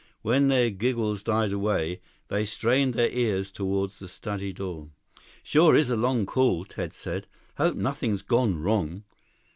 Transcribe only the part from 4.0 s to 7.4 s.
study door. "Sure is a long call," Ted said.